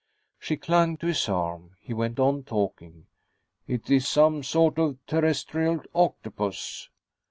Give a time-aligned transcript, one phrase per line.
[0.39, 1.75] She clung to his arm.
[1.79, 3.05] He went on talking.
[3.67, 6.89] "It is some sort of terrestrial octopus...."